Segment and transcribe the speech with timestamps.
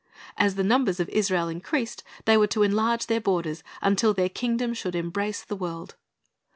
[0.35, 4.73] As the numbers of Israel increased, they were to enlarge their borders, until their kingdom
[4.73, 5.95] should embrace the world.